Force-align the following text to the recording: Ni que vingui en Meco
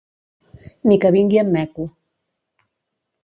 Ni 0.91 0.97
que 1.03 1.11
vingui 1.17 1.41
en 1.43 1.51
Meco 1.57 1.85